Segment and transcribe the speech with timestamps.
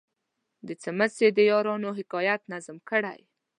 [0.67, 3.19] د څمڅې د یارانو حکایت نظم کړی.